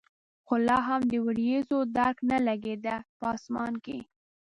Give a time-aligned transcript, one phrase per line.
[0.45, 3.99] خو لا هم د ورېځو درک نه لګېده په اسمان کې.